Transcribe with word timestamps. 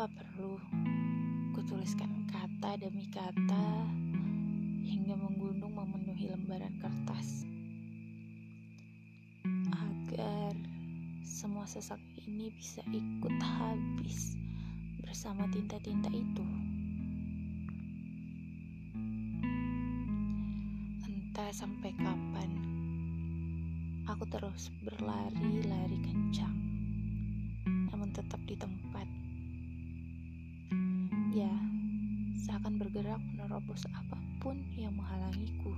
Apa 0.00 0.16
perlu 0.16 0.56
kutuliskan 1.52 2.24
kata 2.24 2.80
demi 2.80 3.04
kata 3.12 3.84
hingga 4.80 5.12
menggunung 5.12 5.76
memenuhi 5.76 6.24
lembaran 6.32 6.72
kertas 6.80 7.44
agar 9.68 10.56
semua 11.20 11.68
sesak 11.68 12.00
ini 12.16 12.48
bisa 12.48 12.80
ikut 12.88 13.36
habis 13.44 14.40
bersama 15.04 15.44
tinta-tinta 15.52 16.08
itu? 16.08 16.48
Entah 21.04 21.52
sampai 21.52 21.92
kapan 22.00 22.50
aku 24.08 24.24
terus 24.32 24.72
berlari 24.80 25.60
seakan 32.70 32.86
bergerak 32.86 33.18
menerobos 33.34 33.82
apa 33.90 34.14
pun 34.38 34.54
yang 34.78 34.94
menghalangiku. 34.94 35.74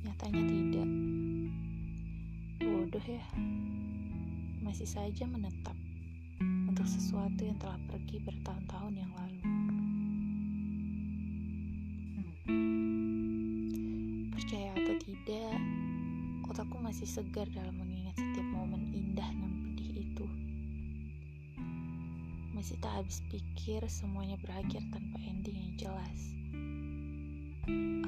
Nyatanya 0.00 0.42
tidak. 0.48 0.88
Bodoh 2.64 3.04
ya, 3.04 3.20
masih 4.64 4.88
saja 4.88 5.28
menetap 5.28 5.76
untuk 6.40 6.88
sesuatu 6.88 7.44
yang 7.44 7.60
telah 7.60 7.76
pergi 7.84 8.16
bertahun-tahun 8.16 8.94
yang 8.96 9.12
lalu. 9.12 9.44
Percaya 14.32 14.72
atau 14.72 14.96
tidak, 15.04 15.56
otakku 16.48 16.80
masih 16.80 17.04
segar 17.04 17.44
dalam 17.52 17.76
mengingat 17.76 18.16
setiap 18.16 18.48
momen 18.56 18.88
indah 18.88 19.28
dan 19.28 19.52
pedih 19.68 20.00
itu. 20.00 20.24
Masih 22.56 22.80
tak 22.80 23.04
habis 23.04 23.20
pikir 23.28 23.84
semuanya 23.92 24.40
berakhir 24.40 24.80
tanpa 24.88 25.20
ending 25.20 25.53
jelas. 25.84 26.20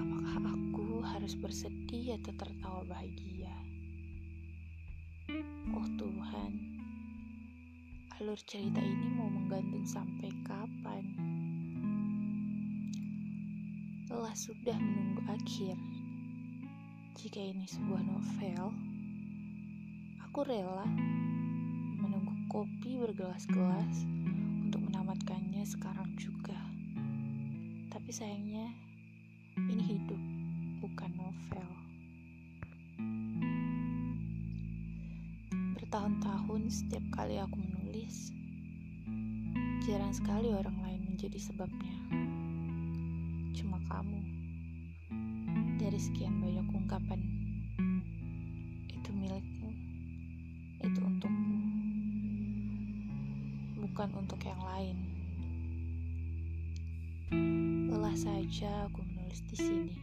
Apakah 0.01 0.49
aku 0.49 1.05
harus 1.05 1.37
bersedih 1.37 2.17
atau 2.17 2.33
tertawa 2.33 2.81
bahagia? 2.89 3.53
Oh 5.77 5.85
Tuhan, 6.01 6.53
alur 8.17 8.41
cerita 8.49 8.81
ini 8.81 9.13
mau 9.13 9.29
menggantung 9.29 9.85
sampai 9.85 10.33
kapan? 10.49 11.05
Lelah 14.09 14.33
sudah 14.33 14.77
menunggu 14.81 15.21
akhir. 15.29 15.77
Jika 17.21 17.45
ini 17.45 17.69
sebuah 17.69 18.01
novel, 18.09 18.73
aku 20.25 20.49
rela 20.49 20.89
menunggu 22.01 22.41
kopi 22.49 22.97
bergelas-gelas 22.97 24.09
untuk 24.65 24.81
menamatkannya 24.81 25.61
sekarang 25.69 26.17
juga. 26.17 26.66
Tapi 28.07 28.23
sayangnya, 28.23 28.71
ini 29.67 29.83
hidup, 29.83 30.23
bukan 30.79 31.11
novel. 31.19 31.69
Bertahun-tahun 35.75 36.63
setiap 36.71 37.03
kali 37.11 37.43
aku 37.43 37.59
menulis, 37.59 38.31
jarang 39.91 40.15
sekali 40.15 40.55
orang 40.55 40.79
lain 40.87 41.03
menjadi 41.03 41.35
sebabnya. 41.51 41.99
Cuma 43.59 43.83
kamu. 43.91 44.23
Dari 45.75 45.99
sekian 45.99 46.39
banyak 46.39 46.71
ungkapan, 46.79 47.19
itu 48.87 49.11
milikmu, 49.19 49.75
itu 50.79 51.01
untukmu, 51.03 51.59
bukan 53.83 54.15
untuk 54.15 54.39
yang 54.47 54.63
lain. 54.63 55.16
Saja 58.17 58.89
aku 58.89 59.05
menulis 59.05 59.45
di 59.53 59.57
sini. 59.61 59.97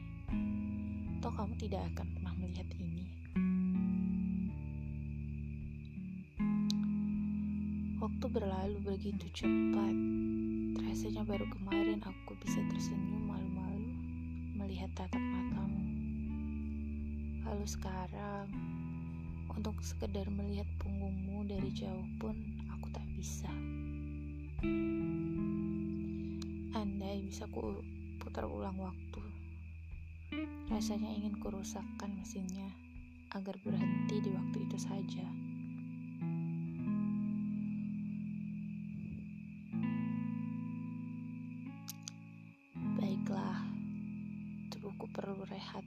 Toh 1.18 1.34
kamu 1.34 1.58
tidak 1.58 1.82
akan 1.98 2.06
pernah 2.14 2.34
melihat 2.38 2.70
ini. 2.78 3.10
Waktu 7.98 8.26
berlalu 8.30 8.78
begitu 8.86 9.26
cepat. 9.34 9.98
Rasanya 10.78 11.26
baru 11.26 11.50
kemarin 11.58 12.06
aku 12.06 12.38
bisa 12.38 12.62
tersenyum 12.70 13.34
malu-malu 13.34 13.98
melihat 14.62 14.94
tatap 14.94 15.18
matamu. 15.18 15.82
Lalu 17.50 17.66
sekarang, 17.66 18.46
untuk 19.58 19.74
sekedar 19.82 20.30
melihat 20.30 20.70
punggungmu 20.78 21.50
dari 21.50 21.74
jauh 21.74 22.06
pun 22.22 22.38
aku 22.70 22.94
tak 22.94 23.08
bisa. 23.18 23.50
Andai 26.78 27.26
bisa 27.26 27.50
ku 27.50 27.82
putar 28.24 28.48
ulang 28.48 28.80
waktu, 28.80 29.20
rasanya 30.72 31.12
ingin 31.12 31.36
kurusakkan 31.44 32.08
mesinnya 32.16 32.72
agar 33.36 33.60
berhenti 33.60 34.24
di 34.24 34.32
waktu 34.32 34.64
itu 34.64 34.78
saja. 34.80 35.28
Baiklah, 42.96 43.60
tubuhku 44.72 45.12
perlu 45.12 45.44
rehat. 45.52 45.84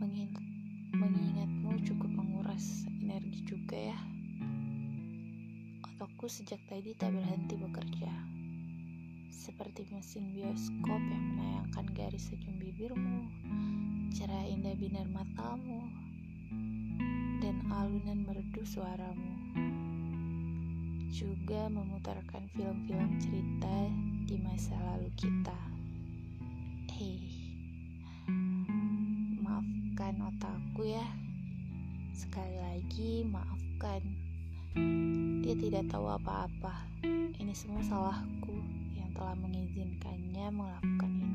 Mengin- 0.00 0.48
mengingatmu 0.96 1.76
cukup 1.84 2.08
menguras 2.08 2.88
energi 3.04 3.44
juga 3.44 3.92
ya. 3.92 4.00
Otakku 5.92 6.24
sejak 6.24 6.64
tadi 6.64 6.96
tak 6.96 7.12
berhenti 7.12 7.54
bekerja. 7.60 8.03
Seperti 9.54 9.86
mesin 9.94 10.34
bioskop 10.34 10.98
yang 10.98 11.24
menayangkan 11.30 11.86
garis 11.94 12.26
senyum 12.26 12.58
bibirmu, 12.58 13.22
cerah 14.10 14.50
indah 14.50 14.74
binar 14.74 15.06
matamu, 15.14 15.78
dan 17.38 17.62
alunan 17.70 18.26
merdu 18.26 18.66
suaramu. 18.66 19.38
Juga 21.14 21.70
memutarkan 21.70 22.50
film-film 22.50 23.14
cerita 23.22 23.94
di 24.26 24.42
masa 24.42 24.74
lalu 24.90 25.06
kita. 25.14 25.60
Hei, 26.90 27.22
maafkan 29.38 30.18
otakku 30.34 30.82
ya. 30.82 31.06
Sekali 32.10 32.58
lagi, 32.58 33.22
maafkan. 33.30 34.02
Dia 35.46 35.54
tidak 35.54 35.86
tahu 35.94 36.10
apa-apa. 36.10 36.90
Ini 37.38 37.54
semua 37.54 37.86
salahku 37.86 38.53
telah 39.14 39.34
mengizinkannya 39.38 40.46
melakukan 40.50 41.10
itu. 41.14 41.33